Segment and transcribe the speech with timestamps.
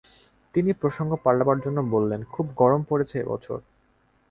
[0.55, 3.59] তিনি প্রসঙ্গ পাল্টাবার জন্যে বললেন, খুব গরম পড়েছে এ-বছর।